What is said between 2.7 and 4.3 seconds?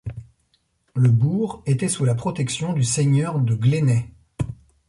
du seigneur de Glénay.